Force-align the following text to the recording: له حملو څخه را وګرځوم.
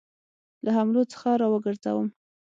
له 0.63 0.69
حملو 0.77 1.03
څخه 1.11 1.29
را 1.41 1.47
وګرځوم. 1.51 2.07